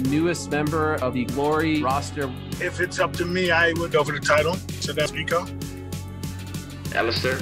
the 0.00 0.08
newest 0.10 0.50
member 0.50 0.94
of 0.96 1.14
the 1.14 1.24
Glory 1.26 1.80
roster. 1.82 2.32
If 2.60 2.80
it's 2.80 2.98
up 2.98 3.12
to 3.14 3.24
me, 3.24 3.50
I 3.50 3.72
would 3.74 3.92
go 3.92 4.02
for 4.02 4.12
the 4.12 4.20
title. 4.20 4.54
So 4.80 4.92
that's 4.92 5.12
Rico. 5.12 5.46
Alistair, 6.94 7.38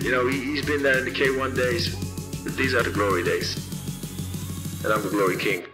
you 0.00 0.10
know, 0.10 0.26
he, 0.26 0.38
he's 0.40 0.64
been 0.64 0.82
there 0.82 0.98
in 0.98 1.04
the 1.04 1.10
K1 1.10 1.54
days, 1.54 1.94
but 2.42 2.56
these 2.56 2.74
are 2.74 2.82
the 2.82 2.90
glory 2.90 3.22
days. 3.22 3.54
And 4.84 4.92
I'm 4.92 5.02
the 5.02 5.10
glory 5.10 5.36
king. 5.36 5.64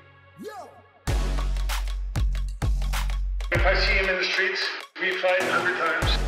If 3.50 3.66
I 3.66 3.74
see 3.74 3.92
him 3.92 4.08
in 4.08 4.16
the 4.16 4.24
streets, 4.24 4.60
we 5.00 5.16
fight 5.16 5.40
100 5.40 5.78
times. 5.78 6.18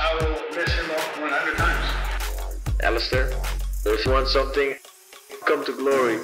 I 0.00 0.14
will 0.14 0.56
miss 0.56 0.72
him 0.72 0.90
off 0.90 1.20
100 1.20 1.56
times. 1.56 2.80
Alistair, 2.82 3.30
if 3.84 4.04
you 4.04 4.12
want 4.12 4.28
something, 4.28 4.74
come 5.44 5.64
to 5.64 5.72
glory. 5.72 6.18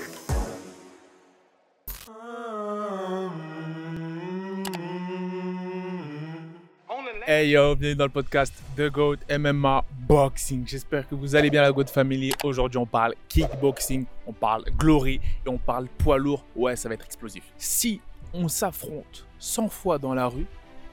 Hey 7.30 7.50
yo, 7.50 7.76
bienvenue 7.76 7.94
dans 7.94 8.06
le 8.06 8.10
podcast 8.10 8.54
The 8.74 8.90
GOAT 8.90 9.18
MMA 9.28 9.84
Boxing. 10.08 10.66
J'espère 10.66 11.06
que 11.06 11.14
vous 11.14 11.36
allez 11.36 11.50
bien 11.50 11.60
la 11.60 11.70
GOAT 11.70 11.88
Family. 11.88 12.32
Aujourd'hui 12.42 12.78
on 12.78 12.86
parle 12.86 13.14
kickboxing, 13.28 14.06
on 14.26 14.32
parle 14.32 14.64
glory 14.78 15.20
et 15.44 15.48
on 15.50 15.58
parle 15.58 15.88
poids 15.98 16.16
lourd. 16.16 16.42
Ouais, 16.56 16.74
ça 16.74 16.88
va 16.88 16.94
être 16.94 17.04
explosif. 17.04 17.44
Si 17.58 18.00
on 18.32 18.48
s'affronte 18.48 19.26
100 19.40 19.68
fois 19.68 19.98
dans 19.98 20.14
la 20.14 20.26
rue, 20.26 20.46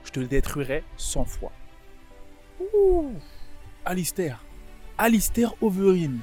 je 0.03 0.11
te 0.11 0.19
détruirai 0.19 0.83
100 0.97 1.23
fois. 1.23 1.53
Ouh 2.59 3.13
Alistair. 3.85 4.43
Alistair 4.97 5.53
Overeem. 5.61 6.19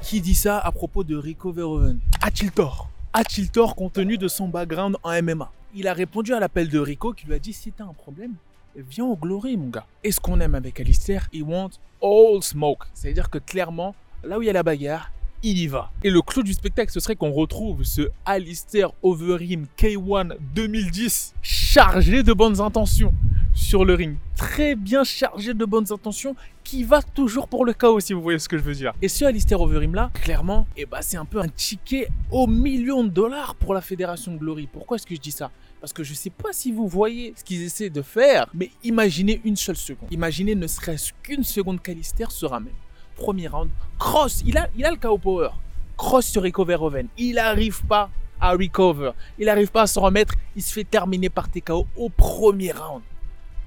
Qui 0.00 0.22
dit 0.22 0.34
ça 0.34 0.58
à 0.58 0.72
propos 0.72 1.04
de 1.04 1.16
Rico 1.16 1.52
Verhoeven 1.52 2.00
A-t-il 2.22 2.50
tort 2.50 2.88
A-t-il 3.12 3.50
tort 3.50 3.76
compte 3.76 3.92
tenu 3.92 4.16
de 4.16 4.26
son 4.26 4.48
background 4.48 4.96
en 5.02 5.22
MMA 5.22 5.52
Il 5.74 5.86
a 5.86 5.92
répondu 5.92 6.32
à 6.32 6.40
l'appel 6.40 6.70
de 6.70 6.78
Rico 6.78 7.12
qui 7.12 7.26
lui 7.26 7.34
a 7.34 7.38
dit 7.38 7.52
si 7.52 7.72
t'as 7.72 7.84
un 7.84 7.92
problème, 7.92 8.36
viens 8.76 9.04
au 9.04 9.16
Glory, 9.16 9.56
mon 9.56 9.68
gars. 9.68 9.86
Et 10.04 10.12
ce 10.12 10.20
qu'on 10.20 10.40
aime 10.40 10.54
avec 10.54 10.80
Alistair, 10.80 11.28
il 11.32 11.42
want 11.42 11.70
all 12.02 12.42
smoke. 12.42 12.86
C'est-à-dire 12.94 13.30
que 13.30 13.38
clairement, 13.38 13.94
là 14.24 14.38
où 14.38 14.42
il 14.42 14.46
y 14.46 14.50
a 14.50 14.52
la 14.52 14.62
bagarre, 14.62 15.10
il 15.42 15.58
y 15.58 15.66
va. 15.66 15.90
Et 16.04 16.10
le 16.10 16.20
clou 16.20 16.42
du 16.42 16.52
spectacle, 16.52 16.92
ce 16.92 17.00
serait 17.00 17.16
qu'on 17.16 17.32
retrouve 17.32 17.82
ce 17.82 18.10
Alistair 18.26 18.92
Overeem 19.02 19.66
K1 19.78 20.36
2010 20.54 21.34
chargé 21.40 22.22
de 22.22 22.32
bonnes 22.32 22.60
intentions 22.60 23.14
sur 23.54 23.84
le 23.84 23.94
ring. 23.94 24.16
Très 24.36 24.74
bien 24.74 25.04
chargé 25.04 25.54
de 25.54 25.64
bonnes 25.64 25.90
intentions 25.92 26.36
qui 26.70 26.84
va 26.84 27.02
toujours 27.02 27.48
pour 27.48 27.64
le 27.64 27.72
chaos, 27.72 27.98
si 27.98 28.12
vous 28.12 28.22
voyez 28.22 28.38
ce 28.38 28.48
que 28.48 28.56
je 28.56 28.62
veux 28.62 28.74
dire. 28.74 28.92
Et 29.02 29.08
ce 29.08 29.24
Alistair 29.24 29.60
Overeem 29.60 29.92
là, 29.92 30.12
clairement, 30.14 30.68
eh 30.76 30.86
ben, 30.86 30.98
c'est 31.02 31.16
un 31.16 31.24
peu 31.24 31.40
un 31.40 31.48
ticket 31.48 32.06
au 32.30 32.46
million 32.46 33.02
de 33.02 33.08
dollars 33.08 33.56
pour 33.56 33.74
la 33.74 33.80
Fédération 33.80 34.36
Glory. 34.36 34.68
Pourquoi 34.72 34.94
est-ce 34.94 35.04
que 35.04 35.16
je 35.16 35.20
dis 35.20 35.32
ça? 35.32 35.50
Parce 35.80 35.92
que 35.92 36.04
je 36.04 36.14
sais 36.14 36.30
pas 36.30 36.52
si 36.52 36.70
vous 36.70 36.86
voyez 36.86 37.34
ce 37.36 37.42
qu'ils 37.42 37.62
essaient 37.62 37.90
de 37.90 38.02
faire, 38.02 38.46
mais 38.54 38.70
imaginez 38.84 39.40
une 39.44 39.56
seule 39.56 39.74
seconde. 39.74 40.12
Imaginez 40.12 40.54
ne 40.54 40.68
serait-ce 40.68 41.12
qu'une 41.24 41.42
seconde 41.42 41.82
qu'Alistair 41.82 42.30
se 42.30 42.46
ramène. 42.46 42.74
Premier 43.16 43.48
round, 43.48 43.68
cross, 43.98 44.44
il 44.46 44.56
a, 44.56 44.68
il 44.76 44.84
a 44.84 44.92
le 44.92 44.96
KO 44.96 45.18
power. 45.18 45.48
Cross 45.96 46.26
sur 46.26 46.42
Rico 46.42 46.64
Verhoeven. 46.64 47.08
Il 47.18 47.34
n'arrive 47.34 47.84
pas 47.84 48.10
à 48.40 48.52
recover. 48.52 49.10
Il 49.40 49.46
n'arrive 49.46 49.72
pas 49.72 49.82
à 49.82 49.86
s'en 49.88 50.02
remettre. 50.02 50.34
Il 50.54 50.62
se 50.62 50.72
fait 50.72 50.84
terminer 50.84 51.30
par 51.30 51.50
TKO 51.50 51.88
au 51.96 52.10
premier 52.10 52.70
round. 52.70 53.02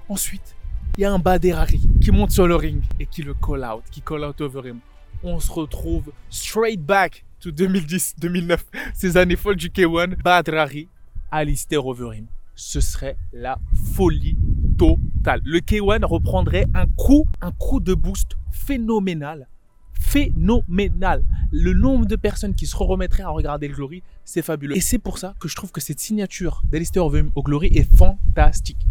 Ensuite, 0.07 0.55
il 0.97 1.01
y 1.01 1.05
a 1.05 1.11
un 1.11 1.17
Baderari 1.17 1.81
qui 2.01 2.11
monte 2.11 2.31
sur 2.31 2.47
le 2.47 2.55
ring 2.55 2.83
et 2.99 3.07
qui 3.07 3.23
le 3.23 3.33
call 3.33 3.63
out, 3.63 3.83
qui 3.89 4.01
call 4.01 4.23
out 4.23 4.39
Overeem. 4.41 4.79
On 5.23 5.39
se 5.39 5.51
retrouve 5.51 6.11
straight 6.29 6.81
back 6.81 7.25
to 7.39 7.49
2010-2009, 7.49 8.59
ces 8.93 9.17
années 9.17 9.35
folles 9.35 9.55
du 9.55 9.69
K1. 9.69 10.21
Badrari 10.21 10.87
Alistair 11.31 11.85
Overeem. 11.85 12.27
Ce 12.55 12.79
serait 12.79 13.17
la 13.31 13.57
folie 13.95 14.37
totale. 14.77 15.41
Le 15.43 15.59
K1 15.59 16.05
reprendrait 16.05 16.67
un 16.75 16.85
coup, 16.85 17.25
un 17.41 17.51
coup 17.51 17.79
de 17.79 17.95
boost 17.95 18.37
phénoménal. 18.51 19.47
Phénoménal. 19.93 21.23
Le 21.51 21.73
nombre 21.73 22.05
de 22.05 22.15
personnes 22.15 22.53
qui 22.53 22.67
se 22.67 22.75
remettraient 22.75 23.23
à 23.23 23.29
regarder 23.29 23.67
le 23.67 23.73
Glory, 23.73 24.03
c'est 24.25 24.43
fabuleux. 24.43 24.77
Et 24.77 24.81
c'est 24.81 24.99
pour 24.99 25.17
ça 25.17 25.33
que 25.39 25.47
je 25.47 25.55
trouve 25.55 25.71
que 25.71 25.81
cette 25.81 25.99
signature 25.99 26.61
d'Alistair 26.69 27.03
Overeem 27.03 27.31
au 27.33 27.41
Glory 27.41 27.71
est 27.73 27.91
fantastique. 27.97 28.85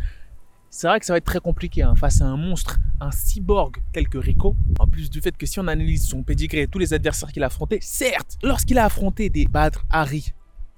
C'est 0.75 0.87
vrai 0.87 0.99
que 1.00 1.05
ça 1.05 1.12
va 1.12 1.19
être 1.19 1.27
très 1.27 1.38
compliqué 1.38 1.83
hein, 1.83 1.94
face 1.94 2.22
à 2.22 2.25
un 2.25 2.38
monstre, 2.38 2.78
un 2.99 3.10
cyborg 3.10 3.77
tel 3.93 4.09
que 4.09 4.16
Rico. 4.16 4.56
En 4.78 4.87
plus 4.87 5.10
du 5.10 5.21
fait 5.21 5.37
que 5.37 5.44
si 5.44 5.60
on 5.60 5.69
analyse 5.69 6.09
son 6.09 6.22
pedigree 6.22 6.60
et 6.60 6.66
tous 6.66 6.78
les 6.78 6.94
adversaires 6.94 7.31
qu'il 7.31 7.43
a 7.43 7.49
affrontés, 7.49 7.78
certes, 7.83 8.38
lorsqu'il 8.43 8.78
a 8.78 8.87
affronté 8.87 9.28
des 9.28 9.44
Badr 9.44 9.84
Hari, 9.91 10.32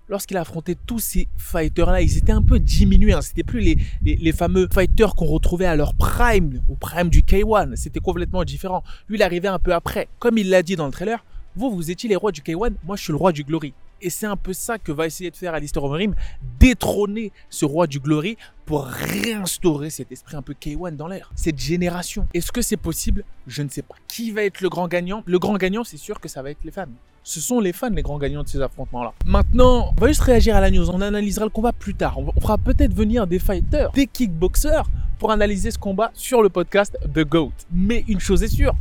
lorsqu'il 0.09 0.37
a 0.37 0.41
affronté 0.41 0.75
tous 0.75 0.99
ces 0.99 1.28
fighters-là, 1.37 2.00
ils 2.00 2.19
étaient 2.19 2.33
un 2.33 2.43
peu 2.43 2.59
diminués. 2.59 3.12
Hein. 3.12 3.22
C'était 3.22 3.44
plus 3.44 3.60
les, 3.60 3.78
les, 4.03 4.16
les, 4.16 4.33
fameux 4.33 4.69
fighters 4.75 5.15
qu'on 5.15 5.27
retrouvait 5.27 5.65
à 5.65 5.77
leur 5.77 5.94
prime, 5.94 6.60
au 6.69 6.75
prime 6.75 7.09
du 7.09 7.21
K1. 7.22 7.77
C'était 7.77 8.00
complètement 8.00 8.43
différent. 8.43 8.83
Lui, 9.09 9.19
il 9.19 9.22
arrivait 9.22 9.47
un 9.47 9.60
peu 9.60 9.72
après. 9.72 10.09
Comme 10.19 10.38
il 10.38 10.50
l'a 10.50 10.65
dit 10.65 10.75
dans 10.75 10.87
le 10.87 10.93
trailer, 10.93 11.25
vous, 11.54 11.71
vous 11.71 11.93
étiez 11.93 12.09
les 12.09 12.16
rois 12.16 12.33
du 12.33 12.41
K1, 12.41 12.72
moi, 12.83 12.97
je 12.97 13.03
suis 13.04 13.12
le 13.12 13.16
roi 13.16 13.31
du 13.31 13.44
Glory. 13.44 13.75
Et 14.04 14.10
c'est 14.10 14.26
un 14.26 14.37
peu 14.37 14.53
ça 14.53 14.76
que 14.76 14.92
va 14.92 15.06
essayer 15.06 15.31
de 15.31 15.37
faire 15.37 15.54
Alistair 15.54 15.82
Overeem, 15.82 16.15
détrôner 16.60 17.32
ce 17.48 17.65
roi 17.65 17.87
du 17.87 18.00
Glory 18.00 18.37
pour 18.66 18.84
réinstaurer 18.84 19.88
cet 19.88 20.12
esprit 20.12 20.37
un 20.37 20.42
peu 20.42 20.53
K1 20.53 20.94
dans 20.94 21.09
l'air, 21.09 21.32
cette 21.34 21.59
génération. 21.59 22.26
Est-ce 22.34 22.53
que 22.53 22.60
c'est 22.60 22.76
possible? 22.76 23.25
Je 23.47 23.62
ne 23.62 23.70
sais 23.70 23.81
pas. 23.81 23.94
Qui 24.06 24.31
va 24.31 24.42
être 24.42 24.60
le 24.60 24.69
grand 24.69 24.88
gagnant? 24.88 25.22
Le 25.25 25.38
grand 25.38 25.56
gagnant, 25.56 25.84
c'est 25.84 25.97
sûr 25.97 26.20
que 26.20 26.28
ça 26.28 26.42
va 26.42 26.50
être 26.50 26.62
les 26.65 26.70
fans. 26.70 26.84
Ce 27.22 27.41
sont 27.41 27.60
les 27.60 27.72
fans 27.72 27.88
les 27.88 28.03
grands 28.03 28.19
gagnants 28.19 28.42
de 28.42 28.48
ces 28.48 28.60
affrontements-là. 28.60 29.15
Maintenant, 29.25 29.94
on 29.97 30.00
va 30.00 30.09
juste 30.09 30.21
réagir 30.21 30.54
à 30.54 30.60
la 30.60 30.71
news. 30.71 30.91
On 30.91 31.00
analysera 31.00 31.47
le 31.47 31.50
combat 31.50 31.72
plus 31.72 31.94
tard. 31.94 32.19
On 32.19 32.41
fera 32.42 32.59
peut-être 32.59 32.92
venir 32.92 33.26
des 33.26 33.38
fighters, 33.38 33.91
des 33.92 34.06
kickboxers 34.06 34.84
pour 35.19 35.31
analyser 35.31 35.71
ce 35.71 35.78
combat 35.78 36.10
sur 36.12 36.42
le 36.42 36.50
podcast 36.50 36.98
The 37.15 37.21
GOAT. 37.21 37.53
Mais 37.72 38.04
une 38.06 38.21
chose 38.21 38.42
est 38.42 38.48
sûre, 38.48 38.75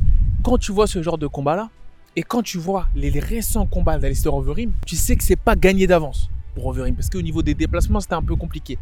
quand 0.43 0.57
tu 0.57 0.73
vois 0.73 0.87
ce 0.87 1.01
genre 1.01 1.17
de 1.17 1.27
combat-là, 1.27 1.69
et 2.15 2.23
quand 2.23 2.43
tu 2.43 2.57
vois 2.57 2.87
les, 2.95 3.09
récents 3.19 3.65
combats 3.65 3.97
d'Alistair 3.97 4.33
Overeem, 4.33 4.71
tu 4.85 4.95
sais 4.95 5.15
que 5.15 5.23
c'est 5.23 5.35
pas 5.35 5.55
gagné 5.55 5.87
d'avance 5.87 6.29
pour 6.53 6.67
Overeem 6.67 6.95
parce 6.95 7.09
qu'au 7.09 7.21
niveau 7.21 7.41
des 7.41 7.55
déplacements, 7.55 7.99
c'était 7.99 8.13
un 8.13 8.21
peu 8.21 8.35
compliqué. 8.35 8.77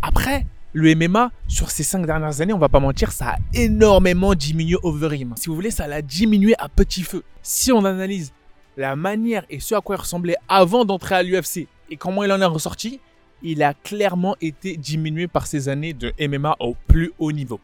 Après, 0.00 0.46
le 0.72 0.94
MMA, 0.94 1.30
sur 1.46 1.70
ces 1.70 1.82
cinq 1.82 2.06
dernières 2.06 2.40
années, 2.40 2.54
on 2.54 2.58
va 2.58 2.70
pas 2.70 2.80
mentir, 2.80 3.12
ça 3.12 3.32
a 3.32 3.38
énormément 3.52 4.34
diminué 4.34 4.76
Overeem. 4.82 5.34
Si 5.36 5.48
vous 5.48 5.54
voulez, 5.54 5.70
ça 5.70 5.86
l'a 5.86 6.00
diminué 6.00 6.54
à 6.58 6.68
petit 6.68 7.02
feu. 7.02 7.22
Si 7.42 7.70
on 7.70 7.84
analyse 7.84 8.32
la 8.76 8.96
manière 8.96 9.44
et 9.50 9.60
ce 9.60 9.74
à 9.74 9.80
quoi 9.82 9.96
il 9.96 10.00
ressemblait 10.00 10.36
avant 10.48 10.86
d'entrer 10.86 11.16
à 11.16 11.22
l'UFC 11.22 11.66
et 11.90 11.96
comment 11.96 12.24
il 12.24 12.32
en 12.32 12.40
est 12.40 12.46
ressorti, 12.46 13.00
il 13.42 13.62
a 13.62 13.74
clairement 13.74 14.36
été 14.40 14.76
diminué 14.76 15.26
par 15.26 15.46
ces 15.46 15.68
années 15.68 15.92
de 15.92 16.12
MMA 16.18 16.56
au 16.60 16.76
plus 16.86 17.12
haut 17.18 17.32
niveau. 17.32 17.60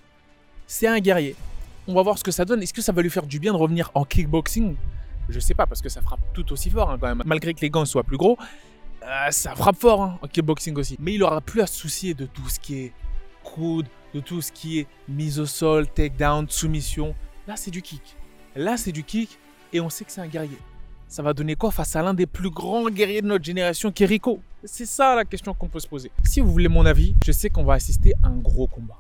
C'est 0.67 0.87
un 0.87 0.99
guerrier. 0.99 1.37
On 1.87 1.95
va 1.95 2.03
voir 2.03 2.19
ce 2.19 2.25
que 2.25 2.33
ça 2.33 2.45
donne. 2.45 2.63
Est-ce 2.63 2.75
que 2.75 2.83
ça 2.83 2.93
va 2.93 3.01
lui 3.01 3.11
faire 3.11 3.27
du 3.27 3.39
bien 3.39 3.53
de 3.53 3.59
revenir 3.59 3.91
en 3.95 4.05
kickboxing? 4.05 4.75
Je 5.29 5.41
sais 5.41 5.55
pas, 5.55 5.67
parce 5.67 5.83
que 5.83 5.89
ça 5.89 6.03
frappe 6.03 6.21
tout 6.33 6.53
aussi 6.53 6.71
fort 6.71 6.91
hein, 6.91 6.99
quand 7.01 7.09
même. 7.09 7.23
Malgré 7.27 7.55
que 7.55 7.61
les 7.61 7.71
gants 7.71 7.85
soient 7.85 8.05
plus 8.05 8.17
gros, 8.17 8.39
euh, 9.03 9.31
ça 9.31 9.55
frappe 9.55 9.77
fort 9.77 10.03
hein, 10.03 10.19
en 10.23 10.27
kickboxing 10.29 10.77
aussi. 10.77 10.97
Mais 10.99 11.15
il 11.15 11.23
aura 11.23 11.41
plus 11.41 11.61
à 11.61 11.67
se 11.67 11.75
soucier 11.77 12.15
de 12.15 12.27
tout 12.27 12.49
ce 12.49 12.59
qui 12.59 12.79
est 12.79 12.93
coude, 13.43 13.87
de 14.15 14.21
tout 14.21 14.43
ce 14.43 14.53
qui 14.53 14.81
est 14.81 14.87
mise 15.09 15.39
au 15.39 15.47
sol, 15.47 15.87
takedown, 15.87 16.49
soumission. 16.49 17.15
Là, 17.47 17.57
c'est 17.57 17.71
du 17.71 17.83
kick. 17.83 18.17
Là, 18.55 18.77
c'est 18.77 18.93
du 18.93 19.05
kick 19.05 19.39
et 19.73 19.81
on 19.81 19.91
sait 19.91 20.05
que 20.05 20.13
c'est 20.13 20.21
un 20.21 20.27
guerrier. 20.27 20.59
Ça 21.09 21.23
va 21.23 21.33
donner 21.33 21.55
quoi 21.55 21.71
face 21.71 21.95
à 21.95 22.03
l'un 22.03 22.15
des 22.15 22.27
plus 22.27 22.51
grands 22.51 22.89
guerriers 22.91 23.23
de 23.23 23.29
notre 23.29 23.45
génération, 23.45 23.93
qui 23.93 24.21
C'est 24.65 24.87
ça 24.87 25.15
la 25.15 25.25
question 25.25 25.55
qu'on 25.55 25.69
peut 25.69 25.79
se 25.79 25.87
poser. 25.87 26.11
Si 26.25 26.41
vous 26.41 26.51
voulez 26.51 26.69
mon 26.69 26.85
avis, 26.85 27.15
je 27.25 27.31
sais 27.31 27.49
qu'on 27.49 27.65
va 27.65 27.75
assister 27.75 28.13
à 28.23 28.27
un 28.27 28.37
gros 28.37 28.67
combat. 28.67 28.99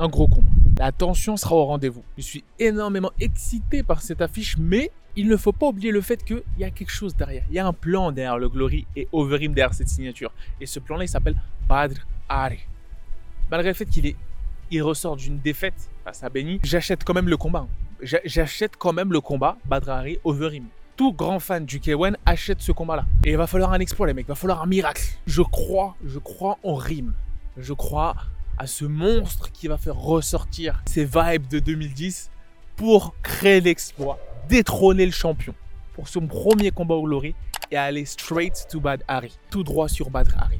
Un 0.00 0.08
gros 0.08 0.28
combat. 0.28 0.50
La 0.78 0.92
tension 0.92 1.36
sera 1.36 1.56
au 1.56 1.64
rendez-vous. 1.64 2.04
Je 2.16 2.22
suis 2.22 2.44
énormément 2.60 3.10
excité 3.18 3.82
par 3.82 4.00
cette 4.00 4.22
affiche, 4.22 4.56
mais 4.56 4.92
il 5.16 5.26
ne 5.26 5.36
faut 5.36 5.50
pas 5.50 5.66
oublier 5.66 5.90
le 5.90 6.00
fait 6.00 6.24
qu'il 6.24 6.44
y 6.56 6.62
a 6.62 6.70
quelque 6.70 6.92
chose 6.92 7.16
derrière. 7.16 7.42
Il 7.48 7.56
y 7.56 7.58
a 7.58 7.66
un 7.66 7.72
plan 7.72 8.12
derrière 8.12 8.38
le 8.38 8.48
Glory 8.48 8.86
et 8.94 9.08
Overeem 9.10 9.54
derrière 9.54 9.74
cette 9.74 9.88
signature. 9.88 10.32
Et 10.60 10.66
ce 10.66 10.78
plan-là, 10.78 11.02
il 11.02 11.08
s'appelle 11.08 11.34
Badr 11.68 12.06
Ari. 12.28 12.60
Malgré 13.50 13.70
le 13.70 13.74
fait 13.74 13.86
qu'il 13.86 14.06
est, 14.06 14.14
il 14.70 14.80
ressort 14.84 15.16
d'une 15.16 15.40
défaite 15.40 15.90
face 16.04 16.22
à 16.22 16.28
Benny, 16.28 16.60
j'achète 16.62 17.02
quand 17.02 17.14
même 17.14 17.28
le 17.28 17.36
combat. 17.36 17.66
J'achète 18.00 18.76
quand 18.76 18.92
même 18.92 19.12
le 19.12 19.20
combat 19.20 19.58
Badr 19.64 19.90
Ari 19.90 20.18
Overeem. 20.22 20.66
Tout 20.96 21.12
grand 21.12 21.40
fan 21.40 21.64
du 21.64 21.80
K1 21.80 22.14
achète 22.24 22.60
ce 22.60 22.70
combat-là. 22.70 23.04
Et 23.24 23.32
il 23.32 23.36
va 23.36 23.48
falloir 23.48 23.72
un 23.72 23.80
exploit, 23.80 24.06
les 24.06 24.14
mecs. 24.14 24.26
Il 24.26 24.28
va 24.28 24.36
falloir 24.36 24.62
un 24.62 24.66
miracle. 24.66 25.02
Je 25.26 25.42
crois, 25.42 25.96
je 26.04 26.20
crois 26.20 26.58
en 26.62 26.76
rime. 26.76 27.14
Je 27.56 27.72
crois 27.72 28.14
à 28.58 28.66
ce 28.66 28.84
monstre 28.84 29.50
qui 29.52 29.68
va 29.68 29.78
faire 29.78 29.96
ressortir 29.96 30.82
ces 30.86 31.04
vibes 31.04 31.48
de 31.48 31.60
2010 31.60 32.30
pour 32.76 33.14
créer 33.22 33.60
l'exploit 33.60 34.18
détrôner 34.48 35.04
le 35.04 35.12
champion 35.12 35.54
pour 35.92 36.08
son 36.08 36.26
premier 36.26 36.70
combat 36.70 36.94
au 36.94 37.02
Glory 37.02 37.34
et 37.70 37.76
aller 37.76 38.04
straight 38.04 38.66
to 38.70 38.80
Bad 38.80 39.02
Harry, 39.08 39.36
tout 39.50 39.62
droit 39.62 39.88
sur 39.88 40.10
Bad 40.10 40.28
Harry. 40.38 40.58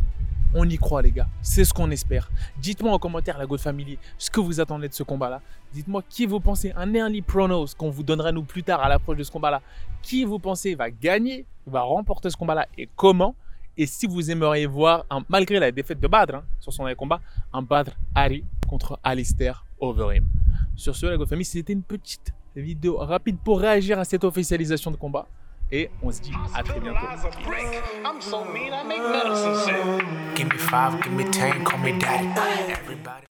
On 0.55 0.69
y 0.69 0.77
croit 0.77 1.03
les 1.03 1.13
gars, 1.13 1.29
c'est 1.43 1.65
ce 1.65 1.75
qu'on 1.75 1.91
espère. 1.91 2.31
Dites-moi 2.59 2.93
en 2.93 2.99
commentaire 2.99 3.37
la 3.39 3.47
God 3.47 3.61
Family 3.61 3.99
ce 4.17 4.31
que 4.31 4.41
vous 4.41 4.61
attendez 4.61 4.89
de 4.89 4.95
ce 4.95 5.03
combat-là. 5.03 5.43
Dites-moi 5.73 6.03
qui 6.09 6.27
vous 6.27 6.41
pensez, 6.41 6.73
un 6.75 6.95
early 6.95 7.21
pronos 7.21 7.75
qu'on 7.75 7.91
vous 7.91 8.03
donnera 8.03 8.33
nous 8.33 8.45
plus 8.45 8.63
tard 8.63 8.83
à 8.83 8.89
l'approche 8.89 9.19
de 9.19 9.25
ce 9.25 9.31
combat-là. 9.31 9.61
Qui 10.03 10.25
vous 10.25 10.39
pensez 10.39 10.75
va 10.75 10.91
gagner, 10.91 11.45
va 11.67 11.83
remporter 11.83 12.31
ce 12.31 12.37
combat-là 12.37 12.67
et 12.79 12.89
comment? 12.97 13.35
Et 13.81 13.87
si 13.87 14.09
vous 14.09 14.29
aimeriez 14.29 14.67
voir, 14.67 15.07
malgré 15.29 15.61
la 15.61 15.71
défaite 15.71 16.01
de 16.01 16.09
Badr 16.09 16.35
hein, 16.35 16.45
sur 16.59 16.73
son 16.73 16.93
combat, 16.97 17.21
un 17.53 17.63
Badr 17.63 17.93
Hari 18.13 18.43
contre 18.69 18.99
Alistair 19.05 19.65
Overeem. 19.79 20.27
Sur 20.75 20.97
ce, 20.97 21.07
la 21.07 21.17
God 21.17 21.29
Family, 21.29 21.45
c'était 21.45 21.73
une 21.73 21.85
petite 21.85 22.33
vidéo 22.57 22.97
rapide 22.97 23.39
pour 23.39 23.61
réagir 23.61 24.01
à 24.01 24.05
cette 24.05 24.25
officialisation 24.25 24.91
de 24.91 24.97
combat. 24.97 25.29
Et 25.71 25.91
on 26.03 26.11
se 26.11 26.21
dit 26.21 26.33
à 26.55 26.65
très 26.65 26.81
bientôt. 26.81 26.99